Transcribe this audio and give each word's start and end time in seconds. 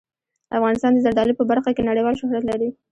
افغانستان 0.57 0.91
د 0.93 0.99
زردالو 1.05 1.37
په 1.39 1.43
برخه 1.51 1.69
کې 1.75 1.87
نړیوال 1.89 2.15
شهرت 2.21 2.43
لري. 2.47 2.69